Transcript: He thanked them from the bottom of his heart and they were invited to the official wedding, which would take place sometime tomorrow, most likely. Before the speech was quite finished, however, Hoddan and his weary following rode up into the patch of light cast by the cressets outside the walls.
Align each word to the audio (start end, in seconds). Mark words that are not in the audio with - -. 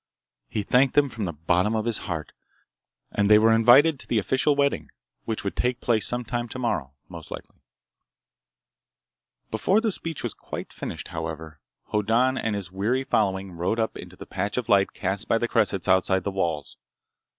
He 0.49 0.63
thanked 0.63 0.95
them 0.95 1.09
from 1.09 1.25
the 1.25 1.31
bottom 1.33 1.75
of 1.75 1.85
his 1.85 1.99
heart 2.09 2.31
and 3.11 3.29
they 3.29 3.37
were 3.37 3.53
invited 3.53 3.99
to 3.99 4.07
the 4.07 4.17
official 4.17 4.55
wedding, 4.55 4.89
which 5.25 5.43
would 5.43 5.55
take 5.55 5.79
place 5.79 6.07
sometime 6.07 6.47
tomorrow, 6.49 6.93
most 7.07 7.29
likely. 7.29 7.57
Before 9.51 9.79
the 9.79 9.91
speech 9.91 10.23
was 10.23 10.33
quite 10.33 10.73
finished, 10.73 11.09
however, 11.09 11.59
Hoddan 11.91 12.35
and 12.35 12.55
his 12.55 12.71
weary 12.71 13.03
following 13.03 13.51
rode 13.51 13.79
up 13.79 13.95
into 13.95 14.15
the 14.15 14.25
patch 14.25 14.57
of 14.57 14.67
light 14.69 14.91
cast 14.93 15.27
by 15.27 15.37
the 15.37 15.47
cressets 15.47 15.87
outside 15.87 16.23
the 16.23 16.31
walls. 16.31 16.77